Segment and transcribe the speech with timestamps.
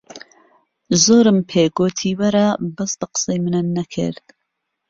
[1.03, 4.25] زۆرم پێ گۆتی وەرە، بەس بە قسەی منت نەکرد.